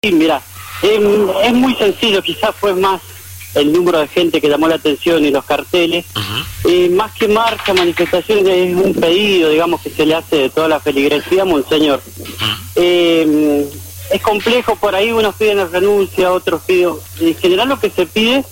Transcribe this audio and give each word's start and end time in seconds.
Sí, 0.00 0.12
mira, 0.12 0.40
es 0.80 1.52
muy 1.54 1.74
sencillo, 1.74 2.22
quizás 2.22 2.54
fue 2.54 2.72
más 2.72 3.02
el 3.56 3.72
número 3.72 3.98
de 3.98 4.06
gente 4.06 4.40
que 4.40 4.48
llamó 4.48 4.68
la 4.68 4.76
atención 4.76 5.24
y 5.24 5.32
los 5.32 5.44
carteles. 5.44 6.06
Eh, 6.62 6.88
más 6.90 7.10
que 7.14 7.26
marcha, 7.26 7.74
manifestación, 7.74 8.46
es 8.46 8.76
un 8.76 8.94
pedido, 8.94 9.50
digamos, 9.50 9.80
que 9.80 9.90
se 9.90 10.06
le 10.06 10.14
hace 10.14 10.36
de 10.36 10.50
toda 10.50 10.68
la 10.68 10.78
feligresía, 10.78 11.44
Monseñor. 11.44 12.00
Eh, 12.76 13.68
es 14.12 14.22
complejo, 14.22 14.76
por 14.76 14.94
ahí 14.94 15.10
unos 15.10 15.34
piden 15.34 15.56
la 15.56 15.66
renuncia, 15.66 16.30
otros 16.30 16.62
piden... 16.62 16.92
En 17.18 17.34
general 17.34 17.68
lo 17.68 17.80
que 17.80 17.90
se 17.90 18.06
pide 18.06 18.44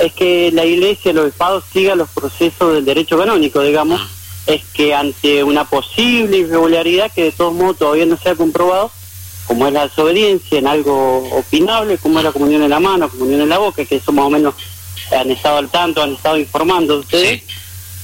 es 0.00 0.12
que 0.14 0.50
la 0.52 0.64
iglesia, 0.64 1.12
los 1.12 1.28
estados 1.28 1.62
sigan 1.72 1.98
los 1.98 2.08
procesos 2.10 2.74
del 2.74 2.84
derecho 2.84 3.16
canónico, 3.16 3.62
digamos. 3.62 4.00
Es 4.48 4.64
que 4.74 4.96
ante 4.96 5.44
una 5.44 5.64
posible 5.64 6.38
irregularidad 6.38 7.12
que 7.12 7.22
de 7.22 7.30
todos 7.30 7.54
modos 7.54 7.78
todavía 7.78 8.06
no 8.06 8.16
se 8.16 8.30
ha 8.30 8.34
comprobado, 8.34 8.90
como 9.48 9.66
es 9.66 9.72
la 9.72 9.88
desobediencia 9.88 10.58
en 10.58 10.66
algo 10.66 11.26
opinable, 11.30 11.96
como 11.96 12.18
es 12.18 12.24
la 12.24 12.32
comunión 12.32 12.62
en 12.62 12.70
la 12.70 12.80
mano, 12.80 13.08
comunión 13.08 13.40
en 13.40 13.48
la 13.48 13.56
boca, 13.56 13.82
que 13.82 13.96
eso 13.96 14.12
más 14.12 14.26
o 14.26 14.30
menos 14.30 14.54
han 15.10 15.30
estado 15.30 15.56
al 15.56 15.70
tanto, 15.70 16.02
han 16.02 16.12
estado 16.12 16.36
informando 16.36 16.98
ustedes. 16.98 17.42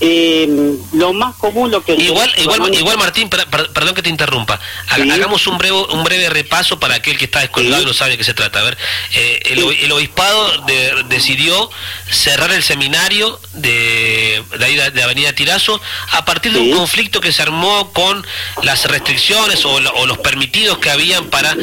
Eh, 0.01 0.77
lo 0.93 1.13
más 1.13 1.37
común, 1.37 1.71
lo 1.71 1.85
que... 1.85 1.95
Igual, 1.95 2.31
igual, 2.39 2.75
igual 2.75 2.99
Martín, 2.99 3.29
perdón 3.29 3.95
que 3.95 4.03
te 4.03 4.11
interrumpa. 4.11 4.59
Hagamos 4.89 5.47
un 5.47 5.57
breve, 5.57 5.77
un 5.77 6.03
breve 6.03 6.29
repaso 6.31 6.81
para 6.81 6.97
aquel 6.97 7.17
que 7.17 7.27
está 7.27 7.41
descolgado 7.41 7.83
y 7.83 7.87
no 7.87 7.95
sabe 7.95 8.13
de 8.13 8.19
qué 8.19 8.25
se 8.25 8.35
trata. 8.35 8.61
A 8.61 8.65
ver, 8.65 8.77
eh, 9.15 9.41
el, 9.47 9.93
obispado 9.93 10.65
decidió 11.09 11.71
cerrar 12.11 12.51
el 12.53 12.63
seminario 12.63 13.41
de, 13.53 14.43
de, 14.59 14.91
de 14.91 15.03
Avenida 15.03 15.33
Tirazo 15.33 15.81
a 16.11 16.25
partir 16.25 16.53
de 16.53 16.59
un 16.59 16.77
conflicto 16.77 17.21
que 17.21 17.33
se 17.33 17.43
armó 17.43 17.93
con 17.93 18.27
las 18.63 18.85
restricciones 18.87 19.65
o, 19.65 19.81
los 19.81 20.19
permitidos 20.19 20.79
que 20.79 20.91
habían 20.91 21.27
para 21.27 21.57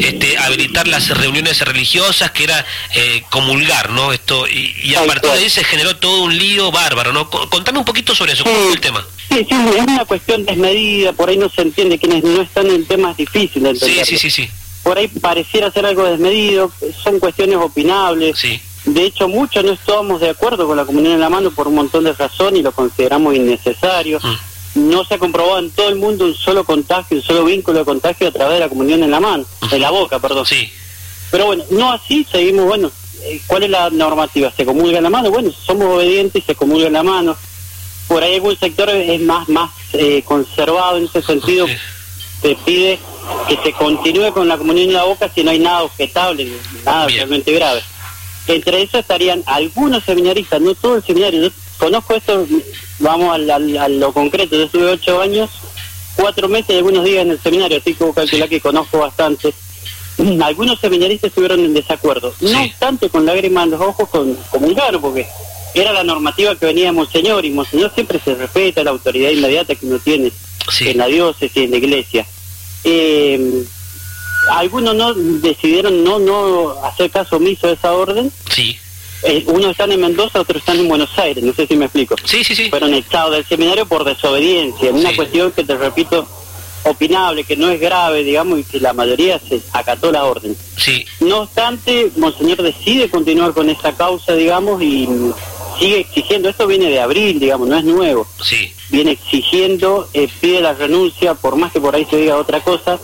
este, 0.00 0.36
habilitar 0.38 0.86
las 0.86 1.08
reuniones 1.08 1.60
religiosas, 1.62 2.30
que 2.32 2.44
era 2.44 2.64
eh, 2.94 3.24
comulgar, 3.30 3.90
¿no? 3.90 4.12
Esto 4.12 4.46
y, 4.46 4.94
a 4.94 5.04
partir 5.04 5.30
de 5.30 5.38
ahí 5.38 5.50
se 5.50 5.64
generó 5.64 5.96
todo 5.96 6.22
un 6.22 6.36
lío 6.36 6.70
bárbaro, 6.70 7.12
¿no? 7.12 7.30
Contame 7.30 7.77
un 7.78 7.84
poquito 7.84 8.14
sobre 8.14 8.32
eso, 8.32 8.44
¿cómo 8.44 8.72
el 8.72 8.80
tema? 8.80 9.04
Sí, 9.28 9.46
sí, 9.48 9.56
es 9.76 9.82
una 9.82 10.04
cuestión 10.04 10.44
desmedida, 10.44 11.12
por 11.12 11.28
ahí 11.28 11.36
no 11.36 11.48
se 11.48 11.62
entiende, 11.62 11.98
quienes 11.98 12.24
no 12.24 12.40
están 12.40 12.66
en 12.66 12.76
el 12.76 12.86
tema 12.86 13.10
es 13.10 13.18
difícil 13.18 13.62
de 13.62 13.74
Sí, 13.76 14.00
sí, 14.04 14.18
sí, 14.18 14.30
sí. 14.30 14.48
Por 14.82 14.96
ahí 14.96 15.08
pareciera 15.08 15.70
ser 15.70 15.84
algo 15.86 16.04
desmedido, 16.04 16.72
son 17.02 17.18
cuestiones 17.18 17.56
opinables. 17.56 18.38
Sí. 18.38 18.60
De 18.84 19.04
hecho, 19.04 19.28
muchos 19.28 19.64
no 19.64 19.72
estábamos 19.72 20.20
de 20.20 20.30
acuerdo 20.30 20.66
con 20.66 20.76
la 20.76 20.86
comunión 20.86 21.14
en 21.14 21.20
la 21.20 21.28
mano 21.28 21.50
por 21.50 21.68
un 21.68 21.74
montón 21.74 22.04
de 22.04 22.12
razones 22.12 22.60
y 22.60 22.62
lo 22.62 22.72
consideramos 22.72 23.34
innecesario. 23.34 24.18
Mm. 24.22 24.88
No 24.88 25.04
se 25.04 25.14
ha 25.14 25.18
comprobado 25.18 25.58
en 25.58 25.70
todo 25.72 25.88
el 25.88 25.96
mundo 25.96 26.24
un 26.24 26.34
solo 26.34 26.64
contagio, 26.64 27.18
un 27.18 27.22
solo 27.22 27.44
vínculo 27.44 27.80
de 27.80 27.84
contagio 27.84 28.28
a 28.28 28.30
través 28.30 28.54
de 28.54 28.60
la 28.60 28.68
comunión 28.68 29.02
en 29.02 29.10
la 29.10 29.20
mano, 29.20 29.44
en 29.70 29.80
la 29.80 29.90
boca, 29.90 30.18
perdón. 30.20 30.46
Sí. 30.46 30.70
Pero 31.30 31.46
bueno, 31.46 31.64
no 31.70 31.92
así, 31.92 32.26
seguimos, 32.30 32.64
bueno, 32.64 32.90
eh, 33.24 33.42
¿cuál 33.46 33.64
es 33.64 33.70
la 33.70 33.90
normativa? 33.90 34.50
¿Se 34.56 34.64
comulga 34.64 34.98
en 34.98 35.04
la 35.04 35.10
mano? 35.10 35.30
Bueno, 35.30 35.50
somos 35.52 35.96
obedientes 35.96 36.42
y 36.42 36.46
se 36.46 36.54
comulga 36.54 36.86
en 36.86 36.92
la 36.94 37.02
mano 37.02 37.36
por 38.08 38.22
ahí 38.22 38.36
algún 38.36 38.58
sector 38.58 38.88
es 38.88 39.20
más 39.20 39.48
más 39.48 39.70
eh, 39.92 40.22
conservado 40.24 40.96
en 40.96 41.04
ese 41.04 41.22
sentido. 41.22 41.66
Se 42.40 42.56
pide 42.64 42.98
que 43.48 43.56
se 43.62 43.72
continúe 43.72 44.32
con 44.32 44.48
la 44.48 44.56
comunión 44.56 44.88
en 44.88 44.94
la 44.94 45.04
boca 45.04 45.30
si 45.32 45.44
no 45.44 45.50
hay 45.50 45.58
nada 45.58 45.82
objetable 45.82 46.48
nada 46.84 47.06
realmente 47.06 47.52
grave. 47.52 47.82
Entre 48.46 48.82
eso 48.82 48.98
estarían 48.98 49.42
algunos 49.46 50.04
seminaristas 50.04 50.60
no 50.60 50.74
todo 50.74 50.96
el 50.96 51.04
seminario. 51.04 51.42
Yo 51.42 51.50
conozco 51.78 52.14
esto 52.14 52.46
vamos 52.98 53.34
a, 53.34 53.58
lo 53.88 54.12
concreto. 54.12 54.56
Yo 54.56 54.64
estuve 54.64 54.90
ocho 54.90 55.20
años 55.20 55.50
cuatro 56.16 56.48
meses 56.48 56.70
y 56.70 56.78
algunos 56.78 57.04
días 57.04 57.22
en 57.22 57.30
el 57.30 57.40
seminario 57.40 57.78
así 57.78 57.94
que 57.94 58.12
calcular 58.12 58.48
que 58.48 58.60
conozco 58.60 58.98
bastante. 58.98 59.52
Algunos 60.42 60.80
seminaristas 60.80 61.28
estuvieron 61.28 61.60
en 61.60 61.74
desacuerdo. 61.74 62.34
No 62.40 62.62
obstante 62.62 63.08
con 63.08 63.24
lágrimas 63.24 63.64
en 63.64 63.70
los 63.72 63.80
ojos 63.80 64.08
con 64.08 64.34
comulgaron 64.50 65.00
porque 65.00 65.26
era 65.74 65.92
la 65.92 66.04
normativa 66.04 66.56
que 66.56 66.66
venía 66.66 66.92
Monseñor, 66.92 67.44
y 67.44 67.50
Monseñor 67.50 67.92
siempre 67.94 68.20
se 68.24 68.34
respeta 68.34 68.84
la 68.84 68.90
autoridad 68.90 69.30
inmediata 69.30 69.74
que 69.74 69.86
uno 69.86 69.98
tiene 69.98 70.32
en 70.80 70.98
la 70.98 71.06
diócesis 71.06 71.56
y 71.56 71.64
en 71.64 71.70
la 71.70 71.76
iglesia. 71.76 72.26
Eh, 72.84 73.64
algunos 74.50 74.94
no 74.94 75.14
decidieron 75.14 76.04
no 76.04 76.18
no 76.18 76.84
hacer 76.84 77.10
caso 77.10 77.36
omiso 77.36 77.66
de 77.66 77.74
esa 77.74 77.92
orden. 77.92 78.32
Sí. 78.50 78.78
Eh, 79.24 79.44
unos 79.48 79.72
están 79.72 79.90
en 79.90 80.00
Mendoza, 80.00 80.40
otros 80.40 80.62
están 80.62 80.78
en 80.78 80.88
Buenos 80.88 81.18
Aires, 81.18 81.42
no 81.42 81.52
sé 81.52 81.66
si 81.66 81.76
me 81.76 81.86
explico. 81.86 82.14
Sí, 82.24 82.44
sí, 82.44 82.54
sí. 82.54 82.70
Fueron 82.70 82.94
echados 82.94 83.32
del 83.32 83.44
seminario 83.44 83.84
por 83.86 84.04
desobediencia, 84.04 84.90
en 84.90 84.96
una 84.96 85.14
cuestión 85.16 85.50
que 85.50 85.64
te 85.64 85.76
repito, 85.76 86.26
opinable, 86.84 87.42
que 87.42 87.56
no 87.56 87.68
es 87.68 87.80
grave, 87.80 88.22
digamos, 88.22 88.60
y 88.60 88.64
que 88.64 88.78
la 88.78 88.92
mayoría 88.92 89.40
se 89.40 89.60
acató 89.72 90.12
la 90.12 90.24
orden. 90.24 90.56
Sí. 90.76 91.04
No 91.18 91.40
obstante, 91.40 92.12
Monseñor 92.16 92.62
decide 92.62 93.10
continuar 93.10 93.52
con 93.54 93.68
esa 93.68 93.92
causa, 93.96 94.34
digamos, 94.34 94.80
y 94.80 95.08
sigue 95.78 96.00
exigiendo, 96.00 96.48
esto 96.48 96.66
viene 96.66 96.90
de 96.90 97.00
abril, 97.00 97.38
digamos, 97.38 97.68
no 97.68 97.76
es 97.76 97.84
nuevo. 97.84 98.26
Sí. 98.42 98.72
Viene 98.90 99.12
exigiendo, 99.12 100.08
eh, 100.14 100.28
pide 100.40 100.60
la 100.60 100.74
renuncia, 100.74 101.34
por 101.34 101.56
más 101.56 101.72
que 101.72 101.80
por 101.80 101.94
ahí 101.94 102.06
se 102.08 102.16
diga 102.16 102.36
otra 102.36 102.60
cosa, 102.60 102.98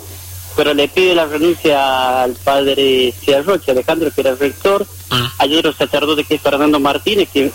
pero 0.57 0.75
le 0.75 0.89
pide 0.89 1.15
la 1.15 1.27
renuncia 1.27 2.23
al 2.23 2.35
padre 2.35 3.13
Roche, 3.45 3.73
Alejandro, 3.73 4.11
que 4.13 4.21
era 4.21 4.31
el 4.31 4.39
rector, 4.39 4.87
mm. 5.11 5.25
hay 5.39 5.57
otro 5.57 5.73
sacerdote 5.73 6.25
que 6.25 6.37
es 6.37 6.41
Fernando 6.41 6.81
Martínez, 6.81 7.29
que 7.33 7.51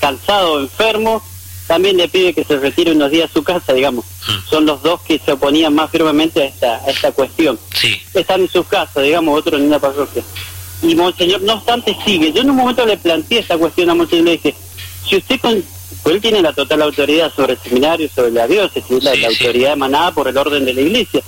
cansado, 0.00 0.60
enfermo, 0.60 1.22
también 1.66 1.96
le 1.96 2.08
pide 2.08 2.34
que 2.34 2.44
se 2.44 2.58
retire 2.58 2.92
unos 2.92 3.10
días 3.10 3.30
a 3.30 3.32
su 3.32 3.44
casa, 3.44 3.72
digamos. 3.72 4.04
Mm. 4.04 4.50
Son 4.50 4.66
los 4.66 4.82
dos 4.82 5.00
que 5.02 5.18
se 5.18 5.32
oponían 5.32 5.74
más 5.74 5.90
firmemente 5.90 6.42
a 6.42 6.46
esta, 6.46 6.76
a 6.76 6.90
esta 6.90 7.12
cuestión. 7.12 7.58
Sí. 7.74 8.00
Están 8.14 8.40
en 8.40 8.48
sus 8.48 8.66
casas, 8.66 9.04
digamos, 9.04 9.38
otro 9.38 9.56
en 9.56 9.64
una 9.64 9.78
parroquia 9.78 10.22
y 10.82 10.94
Monseñor 10.94 11.42
no 11.42 11.54
obstante 11.54 11.96
sigue. 12.04 12.32
Yo 12.32 12.42
en 12.42 12.50
un 12.50 12.56
momento 12.56 12.84
le 12.86 12.96
planteé 12.96 13.40
esta 13.40 13.58
cuestión 13.58 13.90
a 13.90 13.94
Monseñor, 13.94 14.24
le 14.24 14.32
dije, 14.32 14.54
si 15.08 15.16
usted 15.16 15.40
con, 15.40 15.62
pues 16.02 16.14
él 16.14 16.20
tiene 16.20 16.42
la 16.42 16.52
total 16.52 16.82
autoridad 16.82 17.32
sobre 17.34 17.54
el 17.54 17.58
seminario, 17.58 18.08
sobre 18.14 18.30
la 18.30 18.46
diócesis, 18.46 19.02
la, 19.02 19.12
autoridad 19.26 19.72
emanada 19.72 20.12
por 20.12 20.28
el 20.28 20.36
orden 20.36 20.64
de 20.64 20.74
la 20.74 20.80
iglesia, 20.80 21.22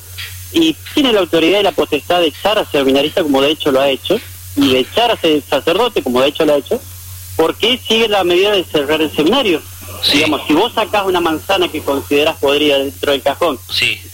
y 0.53 0.77
tiene 0.95 1.13
la 1.13 1.21
autoridad 1.21 1.61
y 1.61 1.65
la 1.65 1.73
potestad 1.73 2.21
de 2.21 2.29
echar 2.29 2.59
a 2.59 2.65
seminarista 2.65 3.23
como 3.23 3.41
de 3.41 3.51
hecho 3.51 3.73
lo 3.73 3.81
ha 3.81 3.91
hecho, 3.91 4.21
y 4.57 4.73
de 4.73 4.81
echar 4.81 5.11
a 5.11 5.19
sacerdote 5.49 6.03
como 6.03 6.21
de 6.21 6.29
hecho 6.29 6.45
lo 6.45 6.55
ha 6.55 6.59
hecho, 6.59 6.81
¿por 7.37 7.57
qué 7.57 7.79
sigue 7.79 8.09
la 8.09 8.25
medida 8.25 8.53
de 8.53 8.65
cerrar 8.65 9.01
el 9.01 9.11
seminario? 9.11 9.63
Digamos, 10.11 10.43
si 10.47 10.55
vos 10.55 10.73
sacás 10.73 11.07
una 11.07 11.21
manzana 11.21 11.69
que 11.69 11.81
consideras 11.81 12.37
podrida 12.39 12.79
dentro 12.79 13.13
del 13.13 13.23
cajón, 13.23 13.59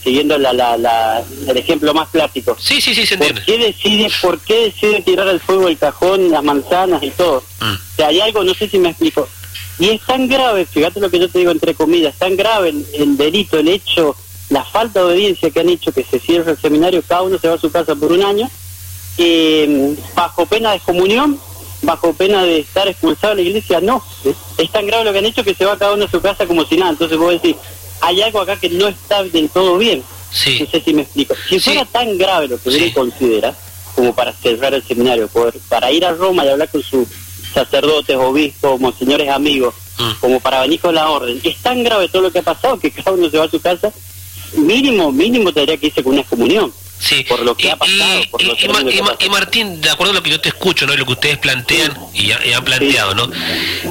siguiendo 0.03 0.37
la, 0.37 0.53
la, 0.53 1.23
el 1.47 1.57
ejemplo 1.57 1.93
más 1.93 2.09
clásico, 2.09 2.55
sí, 2.59 2.79
sí, 2.79 2.93
sí, 2.93 3.05
se 3.05 3.17
¿por, 3.17 3.43
qué 3.43 3.57
decide, 3.57 4.07
¿por 4.21 4.39
qué 4.39 4.65
decide 4.65 5.01
tirar 5.01 5.27
al 5.27 5.39
fuego 5.39 5.67
el 5.67 5.77
cajón, 5.77 6.29
las 6.29 6.43
manzanas 6.43 7.01
y 7.01 7.09
todo? 7.11 7.43
Mm. 7.59 7.73
O 7.73 7.95
sea, 7.95 8.07
hay 8.07 8.19
algo, 8.19 8.43
no 8.43 8.53
sé 8.53 8.69
si 8.69 8.77
me 8.77 8.89
explico. 8.89 9.27
Y 9.79 9.89
es 9.89 10.01
tan 10.01 10.27
grave, 10.27 10.65
fíjate 10.65 10.99
lo 10.99 11.09
que 11.09 11.19
yo 11.19 11.29
te 11.29 11.39
digo 11.39 11.51
entre 11.51 11.73
comillas, 11.73 12.15
tan 12.17 12.35
grave 12.35 12.69
el, 12.69 13.17
delito, 13.17 13.57
el 13.57 13.69
hecho, 13.69 14.15
la 14.49 14.63
falta 14.63 14.99
de 14.99 15.05
obediencia 15.05 15.49
que 15.49 15.59
han 15.61 15.69
hecho 15.69 15.91
que 15.91 16.03
se 16.03 16.19
cierre 16.19 16.51
el 16.51 16.57
seminario, 16.57 17.01
cada 17.07 17.23
uno 17.23 17.39
se 17.39 17.47
va 17.47 17.55
a 17.55 17.59
su 17.59 17.71
casa 17.71 17.95
por 17.95 18.11
un 18.11 18.23
año, 18.23 18.49
eh, 19.17 19.95
bajo 20.15 20.45
pena 20.45 20.71
de 20.73 20.79
comunión 20.81 21.39
bajo 21.89 22.13
pena 22.13 22.43
de 22.43 22.59
estar 22.59 22.87
expulsado 22.87 23.35
de 23.35 23.41
la 23.41 23.49
iglesia, 23.49 23.81
no. 23.81 24.03
Es 24.57 24.71
tan 24.71 24.85
grave 24.85 25.05
lo 25.05 25.11
que 25.11 25.17
han 25.17 25.25
hecho 25.25 25.43
que 25.43 25.55
se 25.55 25.65
va 25.65 25.77
cada 25.77 25.93
uno 25.93 26.05
a 26.05 26.09
su 26.09 26.21
casa 26.21 26.45
como 26.45 26.63
si 26.63 26.77
nada. 26.77 26.91
Entonces 26.91 27.17
vos 27.17 27.31
decís, 27.31 27.55
hay 28.01 28.21
algo 28.21 28.41
acá 28.41 28.57
que 28.57 28.69
no 28.69 28.87
está 28.87 29.23
del 29.23 29.49
todo 29.49 29.77
bien. 29.77 30.03
Sí. 30.31 30.59
No 30.59 30.69
sé 30.69 30.81
si 30.81 30.93
me 30.93 31.01
explico. 31.01 31.33
Si 31.49 31.59
fuera 31.59 31.85
tan 31.85 32.15
grave 32.17 32.47
lo 32.47 32.61
que 32.61 32.69
sí. 32.69 32.91
considera, 32.91 33.55
como 33.95 34.13
para 34.13 34.31
cerrar 34.33 34.75
el 34.75 34.83
seminario, 34.83 35.27
para 35.67 35.91
ir 35.91 36.05
a 36.05 36.13
Roma 36.13 36.45
y 36.45 36.49
hablar 36.49 36.69
con 36.69 36.83
sus 36.83 37.07
sacerdotes, 37.51 38.15
obispos, 38.15 38.79
monseñores 38.79 39.27
amigos, 39.29 39.73
mm. 39.97 40.11
como 40.19 40.39
para 40.39 40.61
venir 40.61 40.79
con 40.79 40.93
la 40.93 41.09
orden, 41.09 41.41
es 41.43 41.57
tan 41.57 41.83
grave 41.83 42.07
todo 42.09 42.21
lo 42.21 42.31
que 42.31 42.39
ha 42.39 42.43
pasado 42.43 42.77
que 42.77 42.91
cada 43.03 43.13
uno 43.13 43.31
se 43.31 43.39
va 43.39 43.45
a 43.45 43.49
su 43.49 43.59
casa, 43.59 43.91
mínimo, 44.53 45.11
mínimo 45.11 45.51
tendría 45.51 45.77
que 45.77 45.87
irse 45.87 46.03
con 46.03 46.13
una 46.13 46.21
excomunión. 46.21 46.71
Sí. 46.99 47.23
por 47.23 47.39
lo 47.39 47.55
que 47.55 47.71
ha 47.71 47.77
pasado. 47.77 48.21
y, 49.19 49.29
Martín, 49.29 49.81
de 49.81 49.89
acuerdo 49.89 50.11
a 50.11 50.15
lo 50.15 50.23
que 50.23 50.29
yo 50.29 50.41
te 50.41 50.49
escucho, 50.49 50.85
¿no? 50.85 50.93
Y 50.93 50.97
lo 50.97 51.05
que 51.05 51.13
ustedes 51.13 51.37
plantean 51.37 51.97
y, 52.13 52.31
han 52.31 52.63
planteado, 52.65 53.15
¿no? 53.15 53.29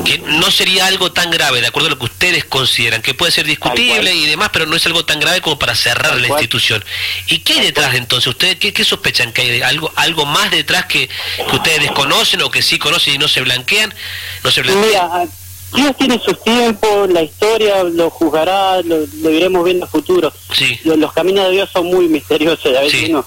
Que 0.04 0.18
no 0.18 0.50
sería 0.50 0.86
algo 0.86 1.10
tan 1.10 1.30
grave, 1.30 1.60
de 1.60 1.68
acuerdo 1.68 1.88
a 1.88 1.90
lo 1.90 1.98
que 1.98 2.04
ustedes 2.04 2.44
consideran, 2.44 3.00
que 3.00 3.14
puede 3.14 3.32
ser 3.32 3.46
discutible 3.46 4.14
y 4.14 4.26
demás, 4.26 4.50
pero 4.52 4.66
no 4.66 4.76
es 4.76 4.84
algo 4.86 5.04
tan 5.04 5.20
grave 5.20 5.40
como 5.40 5.58
para 5.58 5.74
cerrar 5.74 6.20
la 6.20 6.28
institución. 6.28 6.84
¿Y 7.26 7.38
qué 7.38 7.54
hay 7.54 7.60
detrás 7.60 7.94
entonces? 7.94 8.28
¿Ustedes 8.28 8.56
qué, 8.56 8.84
sospechan? 8.84 9.32
¿Que 9.32 9.42
hay 9.42 9.62
algo, 9.62 9.90
algo 9.96 10.26
más 10.26 10.50
detrás 10.50 10.86
que, 10.86 11.08
ustedes 11.52 11.82
desconocen 11.82 12.42
o 12.42 12.50
que 12.50 12.62
sí 12.62 12.78
conocen 12.78 13.14
y 13.14 13.18
no 13.18 13.28
se 13.28 13.40
blanquean? 13.40 13.94
No 14.44 14.50
se 14.50 14.62
blanquean? 14.62 15.30
Dios 15.74 15.96
tiene 15.96 16.18
sus 16.18 16.42
tiempos, 16.42 17.10
la 17.10 17.22
historia 17.22 17.84
lo 17.84 18.10
juzgará, 18.10 18.80
lo, 18.82 19.30
iremos 19.30 19.64
viendo 19.64 19.84
a 19.84 19.88
futuro. 19.88 20.32
Los, 20.84 21.12
caminos 21.12 21.46
de 21.46 21.52
Dios 21.52 21.70
son 21.70 21.86
muy 21.86 22.08
misteriosos, 22.08 22.74
a 22.76 22.80
veces 22.80 23.10
uno 23.10 23.24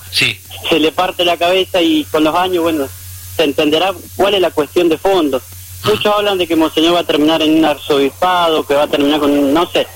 se 0.70 0.80
le 0.80 0.92
parte 0.92 1.26
la 1.26 1.38
cabeza 1.38 1.82
y 1.82 2.04
con 2.06 2.24
los 2.24 2.36
años, 2.36 2.64
bueno, 2.64 2.88
se 3.36 3.44
entenderá 3.44 3.94
cuál 4.16 4.36
es 4.36 4.42
la 4.42 4.52
cuestión 4.52 4.90
de 4.90 4.98
fondo. 4.98 5.42
Muchos 5.84 6.06
hablan 6.06 6.38
de 6.38 6.48
que 6.48 6.56
Monseñor 6.56 6.96
va 6.96 7.00
a 7.00 7.04
terminar 7.04 7.42
en 7.42 7.58
un 7.58 7.66
arzobispado, 7.66 8.66
que 8.66 8.76
va 8.76 8.84
a 8.84 8.88
terminar 8.88 9.20
con, 9.20 9.54
no 9.54 9.70
sé, 9.70 9.88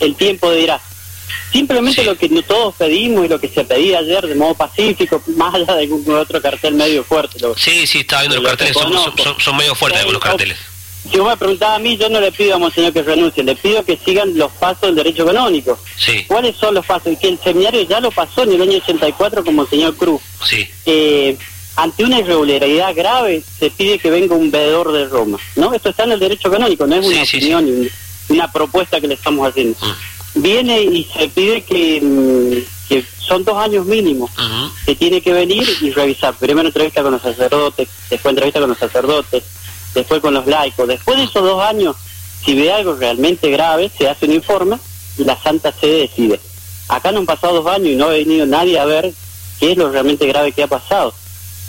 el 0.00 0.14
tiempo 0.14 0.52
dirá. 0.52 0.80
Simplemente 1.52 2.04
lo 2.04 2.16
que 2.16 2.28
todos 2.42 2.74
pedimos 2.76 3.24
y 3.24 3.28
lo 3.28 3.40
que 3.40 3.48
se 3.48 3.64
pedía 3.64 3.98
ayer 3.98 4.26
de 4.26 4.34
modo 4.34 4.54
pacífico, 4.54 5.22
más 5.36 5.54
allá 5.54 5.74
de 5.74 5.82
algún 5.82 6.14
otro 6.14 6.40
cartel 6.40 6.74
medio 6.74 7.04
fuerte. 7.04 7.38
sí, 7.56 7.86
sí, 7.86 8.00
estaba 8.00 8.22
viendo 8.22 8.40
los 8.40 8.50
carteles, 8.50 8.74
son, 8.74 9.40
son, 9.40 9.56
medio 9.56 9.74
fuertes 9.74 10.00
algunos 10.00 10.22
carteles. 10.22 10.58
Si 11.10 11.18
vos 11.18 11.28
me 11.28 11.36
preguntaba 11.36 11.74
a 11.74 11.78
mí, 11.78 11.96
yo 11.96 12.08
no 12.08 12.20
le 12.20 12.32
pido 12.32 12.54
a 12.54 12.58
Monseñor 12.58 12.92
que 12.92 13.02
renuncie, 13.02 13.44
le 13.44 13.56
pido 13.56 13.84
que 13.84 13.98
sigan 14.02 14.36
los 14.38 14.50
pasos 14.52 14.82
del 14.82 14.94
derecho 14.94 15.26
canónico. 15.26 15.78
Sí. 15.96 16.24
¿Cuáles 16.26 16.56
son 16.56 16.74
los 16.74 16.86
pasos? 16.86 17.16
Que 17.18 17.28
el 17.28 17.38
seminario 17.38 17.82
ya 17.82 18.00
lo 18.00 18.10
pasó 18.10 18.44
en 18.44 18.52
el 18.52 18.62
año 18.62 18.78
84 18.78 19.44
con 19.44 19.54
Monseñor 19.54 19.96
Cruz. 19.96 20.22
Sí. 20.44 20.66
Eh, 20.86 21.36
ante 21.76 22.04
una 22.04 22.20
irregularidad 22.20 22.94
grave 22.94 23.42
se 23.58 23.70
pide 23.70 23.98
que 23.98 24.10
venga 24.10 24.34
un 24.34 24.50
veedor 24.50 24.92
de 24.92 25.06
Roma. 25.06 25.38
¿no? 25.56 25.74
Esto 25.74 25.90
está 25.90 26.04
en 26.04 26.12
el 26.12 26.20
derecho 26.20 26.50
canónico, 26.50 26.86
no 26.86 26.96
es 26.96 27.06
una 27.06 27.22
opinión, 27.22 27.66
ni 27.66 27.90
una 28.28 28.50
propuesta 28.50 29.00
que 29.00 29.08
le 29.08 29.14
estamos 29.14 29.48
haciendo. 29.48 29.76
Mm. 29.80 30.42
Viene 30.42 30.82
y 30.82 31.04
se 31.04 31.28
pide 31.28 31.62
que, 31.62 32.00
mm, 32.00 32.88
que 32.88 33.04
son 33.18 33.44
dos 33.44 33.56
años 33.56 33.86
mínimos, 33.86 34.30
que 34.84 34.94
tiene 34.94 35.20
que 35.20 35.32
venir 35.32 35.66
y 35.80 35.90
revisar. 35.90 36.34
Primero 36.34 36.68
entrevista 36.68 37.02
con 37.02 37.12
los 37.12 37.22
sacerdotes, 37.22 37.88
después 38.10 38.32
entrevista 38.32 38.60
con 38.60 38.70
los 38.70 38.78
sacerdotes, 38.78 39.44
después 39.94 40.20
con 40.20 40.34
los 40.34 40.46
laicos. 40.46 40.88
Después 40.88 41.18
de 41.18 41.24
esos 41.24 41.42
dos 41.42 41.62
años, 41.62 41.96
si 42.44 42.54
ve 42.54 42.72
algo 42.72 42.94
realmente 42.94 43.50
grave, 43.50 43.90
se 43.96 44.08
hace 44.08 44.26
un 44.26 44.32
informe 44.32 44.76
y 45.16 45.24
la 45.24 45.40
Santa 45.40 45.72
Sede 45.72 46.02
decide. 46.02 46.40
Acá 46.88 47.12
no 47.12 47.20
han 47.20 47.26
pasado 47.26 47.62
dos 47.62 47.72
años 47.72 47.88
y 47.88 47.96
no 47.96 48.06
ha 48.06 48.10
venido 48.10 48.44
nadie 48.46 48.78
a 48.78 48.84
ver 48.84 49.12
qué 49.58 49.72
es 49.72 49.78
lo 49.78 49.90
realmente 49.90 50.26
grave 50.26 50.52
que 50.52 50.62
ha 50.62 50.66
pasado. 50.66 51.14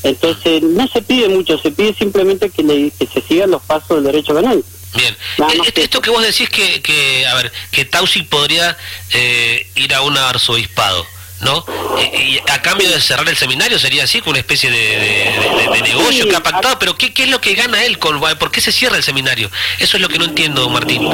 Entonces, 0.04 0.62
no 0.62 0.88
se 0.88 1.02
pide 1.02 1.30
mucho, 1.30 1.58
se 1.58 1.72
pide 1.72 1.94
simplemente 1.94 2.50
que, 2.50 2.64
le, 2.64 2.92
que 2.92 3.08
se 3.08 3.22
sigan 3.22 3.52
los 3.52 3.62
pasos 3.64 3.98
del 3.98 4.04
derecho 4.04 4.36
canónico. 4.36 4.68
Bien, 4.94 5.16
eh, 5.52 5.72
esto 5.76 6.00
que 6.00 6.10
vos 6.10 6.24
decís 6.24 6.50
que, 6.50 6.82
que, 6.82 7.26
a 7.26 7.36
ver, 7.36 7.52
que 7.72 7.86
Tausi 7.86 8.24
podría 8.24 8.78
eh, 9.12 9.68
ir 9.76 9.94
a 9.94 10.02
un 10.02 10.18
arzobispado. 10.18 11.06
¿No? 11.42 11.66
Y, 12.14 12.40
a 12.50 12.62
cambio 12.62 12.90
de 12.90 13.00
cerrar 13.02 13.28
el 13.28 13.36
seminario 13.36 13.78
sería 13.80 14.04
así, 14.04 14.22
con 14.22 14.32
una 14.32 14.40
especie 14.40 14.72
de, 14.72 15.82
negocio 15.84 16.28
que 16.28 16.36
ha 16.36 16.44
pactado, 16.44 16.80
pero 16.80 16.98
¿qué, 16.98 17.14
¿qué, 17.14 17.24
es 17.24 17.30
lo 17.30 17.40
que 17.40 17.54
gana 17.54 17.84
él? 17.84 18.00
Con, 18.00 18.20
¿Por 18.20 18.52
qué 18.52 18.62
se 18.62 18.72
cierra 18.72 18.98
el 18.98 19.04
seminario? 19.04 19.50
Eso 19.80 19.98
es 19.98 20.02
lo 20.02 20.10
que 20.10 20.18
no 20.18 20.26
entiendo, 20.26 20.70
Martín. 20.70 21.08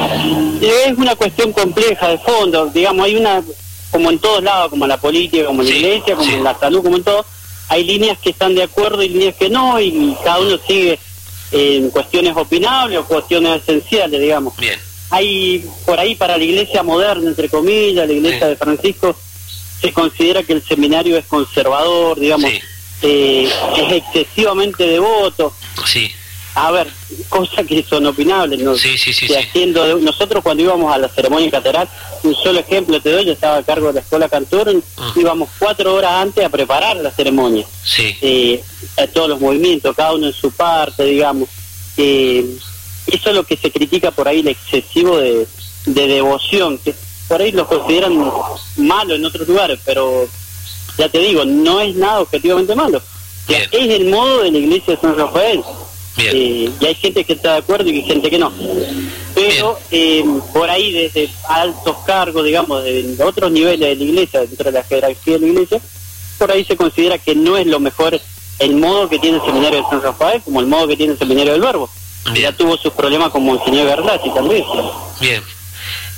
Es 0.62 0.98
una 0.98 1.16
cuestión 1.16 1.52
compleja 1.52 2.10
de 2.10 2.18
fondo, 2.20 2.68
digamos, 2.68 3.06
hay 3.06 3.16
una, 3.16 3.42
como 3.92 4.10
en 4.10 4.20
todos 4.20 4.44
lados, 4.44 4.70
como 4.70 4.86
en 4.86 4.90
la 4.90 4.98
política, 4.98 5.46
como 5.46 5.62
en 5.62 5.70
la 5.70 5.76
iglesia, 5.76 6.16
como 6.16 6.32
en 6.32 6.44
la 6.44 6.58
salud, 6.58 6.84
como 6.84 6.98
en 6.98 7.04
todo, 7.04 7.26
hay 7.70 7.84
líneas 7.84 8.18
que 8.20 8.32
están 8.32 8.56
de 8.56 8.64
acuerdo 8.64 9.02
y 9.02 9.10
líneas 9.10 9.36
que 9.36 9.50
no, 9.50 9.80
y 9.80 10.16
cada 10.24 10.40
uno 10.40 10.60
sigue 10.68 11.00
en 11.52 11.90
cuestiones 11.90 12.36
opinables 12.36 13.00
o 13.00 13.06
cuestiones 13.06 13.62
esenciales, 13.62 14.20
digamos. 14.20 14.56
Bien. 14.58 14.80
Hay 15.10 15.66
por 15.86 16.00
ahí 16.00 16.16
para 16.16 16.38
la 16.38 16.44
iglesia 16.44 16.84
moderna, 16.84 17.30
entre 17.30 17.50
comillas, 17.50 18.08
la 18.08 18.14
iglesia 18.14 18.48
de 18.48 18.56
Francisco, 18.56 19.16
se 19.82 19.92
considera 19.94 20.44
que 20.44 20.54
el 20.54 20.64
seminario 20.64 21.18
es 21.18 21.26
conservador, 21.26 22.20
digamos, 22.20 22.52
eh, 23.02 23.50
es 23.78 23.92
excesivamente 23.94 24.86
devoto. 24.86 25.54
Sí. 25.86 26.12
A 26.54 26.70
ver, 26.70 26.88
cosas 27.30 27.66
que 27.66 27.82
son 27.82 28.06
opinables, 28.06 28.60
¿no? 28.60 28.76
Sí, 28.76 28.98
sí, 28.98 29.14
sí. 29.14 29.34
Haciendo 29.34 29.98
nosotros 30.00 30.44
cuando 30.44 30.64
íbamos 30.64 30.94
a 30.94 30.98
la 30.98 31.08
ceremonia 31.08 31.50
catedral, 31.50 31.88
un 32.24 32.36
solo 32.36 32.60
ejemplo 32.60 33.02
te 33.02 33.10
doy, 33.10 33.26
yo 33.26 33.32
estaba 33.32 33.58
a 33.58 33.64
cargo 33.64 33.88
de 33.88 33.94
la 33.94 34.00
escuela 34.02 34.28
Cantor, 34.28 34.76
mm. 34.76 34.82
íbamos 35.20 35.50
cuatro 35.58 35.96
horas 35.96 36.12
antes 36.12 36.44
a 36.44 36.50
preparar 36.50 36.98
la 36.98 37.10
ceremonia. 37.12 37.66
Sí. 37.84 38.18
Eh, 38.22 38.64
todos 39.14 39.30
los 39.30 39.40
movimientos, 39.40 39.96
cada 39.96 40.14
uno 40.14 40.28
en 40.28 40.34
su 40.34 40.52
parte, 40.52 41.06
digamos. 41.06 41.48
Eh, 41.96 42.46
eso 43.08 43.30
es 43.30 43.36
lo 43.36 43.46
que 43.46 43.58
se 43.58 43.72
critica 43.72 44.12
por 44.12 44.28
ahí, 44.28 44.42
el 44.42 44.50
excesivo 44.50 45.18
de, 45.18 45.48
de 45.86 46.08
devoción, 46.08 46.78
que 46.78 46.94
por 47.32 47.42
ahí 47.42 47.54
lo 47.54 47.66
consideran 47.66 48.30
malo 48.76 49.16
en 49.16 49.24
otros 49.24 49.48
lugares, 49.48 49.80
pero 49.86 50.28
ya 50.98 51.08
te 51.08 51.20
digo, 51.20 51.46
no 51.46 51.80
es 51.80 51.96
nada 51.96 52.20
objetivamente 52.20 52.76
malo. 52.76 53.02
es 53.48 53.70
el 53.72 54.10
modo 54.10 54.44
de 54.44 54.52
la 54.52 54.58
iglesia 54.58 54.96
de 54.96 55.02
San 55.02 55.16
Rafael. 55.16 55.64
Eh, 56.18 56.70
y 56.78 56.86
hay 56.86 56.94
gente 56.96 57.24
que 57.24 57.32
está 57.32 57.54
de 57.54 57.60
acuerdo 57.60 57.90
y 57.90 58.00
hay 58.00 58.02
gente 58.02 58.30
que 58.30 58.38
no. 58.38 58.52
Pero 59.34 59.80
eh, 59.92 60.26
por 60.52 60.70
ahí 60.70 60.92
desde 60.92 61.30
altos 61.48 61.96
cargos, 62.06 62.44
digamos, 62.44 62.84
de 62.84 63.16
otros 63.24 63.50
niveles 63.50 63.80
de 63.80 63.96
la 63.96 64.04
iglesia, 64.04 64.42
dentro 64.42 64.66
de 64.66 64.74
la 64.74 64.84
jerarquía 64.84 65.36
de 65.36 65.40
la 65.40 65.48
iglesia, 65.48 65.82
por 66.38 66.52
ahí 66.52 66.66
se 66.66 66.76
considera 66.76 67.18
que 67.18 67.34
no 67.34 67.56
es 67.56 67.66
lo 67.66 67.80
mejor 67.80 68.20
el 68.60 68.76
modo 68.76 69.08
que 69.08 69.20
tiene 69.20 69.38
el 69.38 69.46
seminario 69.46 69.82
de 69.82 69.90
San 69.90 70.02
Rafael 70.02 70.42
como 70.42 70.60
el 70.60 70.68
modo 70.68 70.90
que 70.90 70.98
tiene 70.98 71.14
el 71.14 71.20
seminario 71.20 71.54
del 71.54 71.62
Verbo. 71.62 71.90
Ya 72.36 72.52
tuvo 72.52 72.76
sus 72.76 72.92
problemas 72.92 73.34
Monseñor 73.34 73.86
Verdad 73.86 74.20
y 74.22 74.34
también. 74.34 74.66
Bien. 75.22 75.42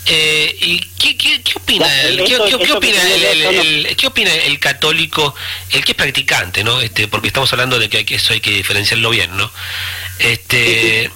Eh, 0.05 0.55
¿Y 0.59 0.79
qué, 0.99 1.15
qué, 1.17 1.41
qué 1.41 1.53
opina, 1.57 2.01
el, 2.03 2.23
qué, 2.25 2.35
opina 2.35 3.01
el, 3.13 3.95
qué 3.95 4.07
opina 4.07 4.33
el 4.33 4.59
católico, 4.59 5.33
el 5.71 5.83
que 5.85 5.93
es 5.93 5.97
practicante, 5.97 6.63
no? 6.63 6.81
Este, 6.81 7.07
porque 7.07 7.27
estamos 7.27 7.51
hablando 7.53 7.79
de 7.79 7.89
que, 7.89 7.99
hay 7.99 8.03
que 8.05 8.15
eso 8.15 8.33
hay 8.33 8.41
que 8.41 8.51
diferenciarlo 8.51 9.09
bien, 9.11 9.35
¿no? 9.37 9.49
Este, 10.19 11.09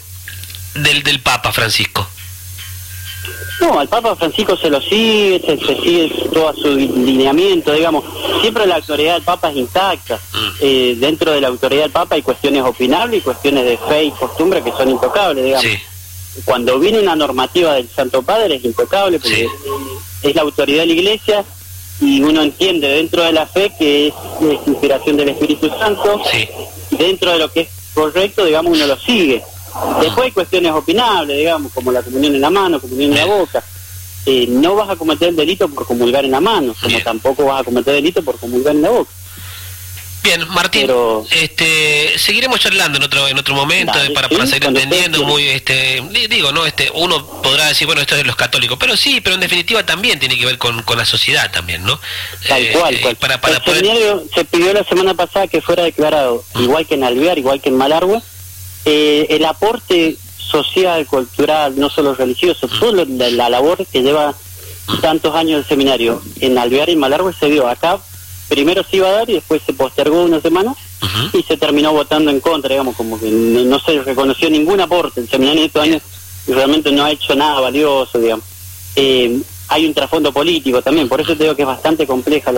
del, 0.75 1.03
del 1.03 1.19
Papa 1.19 1.51
Francisco. 1.51 2.07
No, 3.59 3.79
al 3.79 3.89
Papa 3.89 4.15
Francisco 4.15 4.55
se 4.55 4.69
lo 4.69 4.79
sigue, 4.79 5.41
se, 5.45 5.57
sigue 5.57 6.09
todo 6.31 6.53
su 6.53 6.69
lineamiento, 6.75 7.73
digamos. 7.73 8.05
Siempre 8.39 8.67
la 8.67 8.75
autoridad 8.75 9.15
del 9.15 9.23
Papa 9.23 9.49
es 9.49 9.57
intacta. 9.57 10.15
Mm. 10.15 10.47
Eh, 10.61 10.95
dentro 10.97 11.33
de 11.33 11.41
la 11.41 11.49
autoridad 11.49 11.81
del 11.81 11.91
Papa 11.91 12.15
hay 12.15 12.21
cuestiones 12.21 12.63
opinables 12.63 13.19
y 13.19 13.23
cuestiones 13.23 13.65
de 13.65 13.77
fe 13.77 14.05
y 14.05 14.11
costumbre 14.11 14.63
que 14.63 14.71
son 14.71 14.89
intocables, 14.89 15.43
digamos. 15.43 15.65
Sí 15.69 15.77
cuando 16.45 16.79
viene 16.79 16.99
una 16.99 17.15
normativa 17.15 17.73
del 17.73 17.89
Santo 17.89 18.21
Padre 18.21 18.55
es 18.55 18.65
intocable 18.65 19.19
porque 19.19 19.47
es 20.23 20.35
la 20.35 20.41
autoridad 20.41 20.81
de 20.81 20.87
la 20.87 20.93
Iglesia 20.93 21.45
y 21.99 22.21
uno 22.21 22.41
entiende 22.41 22.87
dentro 22.87 23.23
de 23.23 23.33
la 23.33 23.47
fe 23.47 23.71
que 23.77 24.07
es, 24.07 24.13
inspiración 24.67 25.17
del 25.17 25.29
Espíritu 25.29 25.69
Santo, 25.69 26.21
dentro 26.91 27.31
de 27.31 27.39
lo 27.39 27.51
que 27.51 27.61
es 27.61 27.69
correcto, 27.93 28.45
digamos, 28.45 28.77
uno 28.77 28.85
lo 28.85 28.97
sigue. 28.97 29.43
Después 30.01 30.25
hay 30.25 30.31
cuestiones 30.31 30.71
opinables, 30.71 31.37
digamos, 31.37 31.71
como 31.73 31.91
la 31.91 32.01
comunión 32.01 32.35
en 32.35 32.41
la 32.41 32.49
mano, 32.49 32.79
comunión 32.79 33.11
en 33.11 33.17
la 33.17 33.25
boca. 33.25 33.63
Eh, 34.25 34.45
no 34.49 34.75
vas 34.75 34.89
a 34.89 34.95
cometer 34.95 35.29
el 35.29 35.35
delito 35.35 35.69
por 35.69 35.87
comulgar 35.87 36.25
en 36.25 36.31
la 36.31 36.41
mano, 36.41 36.75
como 36.81 36.99
tampoco 36.99 37.45
vas 37.45 37.61
a 37.61 37.63
cometer 37.63 37.93
delito 37.93 38.21
por 38.21 38.37
comulgar 38.37 38.75
en 38.75 38.81
la 38.81 38.89
boca. 38.89 39.09
Bien, 40.27 40.45
Martín, 40.49 40.91
este, 41.31 42.19
seguiremos 42.19 42.59
charlando 42.59 42.97
en 42.97 43.03
otro 43.05 43.29
en 43.29 43.37
otro 43.37 43.55
momento 43.55 43.97
eh, 43.97 44.09
para, 44.13 44.27
para 44.27 44.45
seguir 44.45 44.65
entendiendo 44.65 45.23
muy 45.23 45.47
este 45.47 46.03
digo, 46.29 46.51
no, 46.51 46.65
este 46.65 46.91
uno 46.95 47.25
podrá 47.41 47.67
decir, 47.67 47.87
bueno, 47.87 48.01
esto 48.01 48.15
es 48.15 48.23
de 48.23 48.27
los 48.27 48.35
católicos, 48.35 48.77
pero 48.77 48.97
sí, 48.97 49.21
pero 49.21 49.35
en 49.35 49.39
definitiva 49.39 49.85
también 49.85 50.19
tiene 50.19 50.37
que 50.37 50.45
ver 50.45 50.57
con, 50.57 50.83
con 50.83 50.97
la 50.97 51.05
sociedad 51.05 51.49
también, 51.49 51.85
¿no? 51.85 51.97
Tal 52.45 52.61
eh, 52.61 52.73
cual, 52.73 52.95
eh, 52.95 53.15
Para, 53.17 53.39
para 53.39 53.55
el 53.55 54.29
se 54.35 54.43
pidió 54.43 54.73
la 54.73 54.83
semana 54.83 55.13
pasada 55.13 55.47
que 55.47 55.61
fuera 55.61 55.83
declarado, 55.83 56.43
mm. 56.55 56.61
igual 56.61 56.85
que 56.85 56.95
en 56.95 57.05
Alvear, 57.05 57.37
igual 57.37 57.61
que 57.61 57.69
en 57.69 57.77
Malargüe, 57.77 58.21
el 58.83 59.45
aporte 59.45 60.17
social, 60.37 61.05
cultural, 61.05 61.79
no 61.79 61.89
solo 61.89 62.15
religioso, 62.15 62.67
mm. 62.67 62.79
todo 62.81 63.05
la, 63.05 63.49
labor 63.49 63.85
que 63.87 64.01
lleva 64.01 64.35
tantos 64.99 65.33
años 65.35 65.59
el 65.61 65.65
seminario 65.69 66.21
en 66.41 66.57
Alvear 66.57 66.89
y 66.89 66.97
Malargüe 66.97 67.31
se 67.31 67.49
dio 67.49 67.69
acá 67.69 68.01
primero 68.47 68.83
se 68.83 68.97
iba 68.97 69.09
a 69.09 69.13
dar 69.13 69.29
y 69.29 69.33
después 69.33 69.61
se 69.65 69.73
postergó 69.73 70.23
una 70.23 70.41
semana 70.41 70.75
y 71.33 71.43
se 71.43 71.57
terminó 71.57 71.93
votando 71.93 72.31
en 72.31 72.39
contra, 72.39 72.69
digamos, 72.69 72.95
como 72.95 73.19
que 73.19 73.29
no, 73.29 73.79
se 73.79 74.01
reconoció 74.01 74.49
ningún 74.49 74.79
aporte. 74.81 75.21
El 75.21 75.29
seminario 75.29 75.61
de 75.61 75.67
estos 75.67 75.83
años 75.83 76.01
realmente 76.47 76.91
no 76.91 77.03
ha 77.03 77.11
hecho 77.11 77.35
nada 77.35 77.59
valioso, 77.59 78.19
digamos. 78.19 78.45
Eh, 78.95 79.39
hay 79.69 79.85
un 79.85 79.93
trasfondo 79.93 80.31
político 80.31 80.81
también, 80.81 81.09
por 81.09 81.21
eso 81.21 81.35
te 81.35 81.43
digo 81.43 81.55
que 81.55 81.63
es 81.63 81.67
bastante 81.67 82.07
compleja 82.07 82.57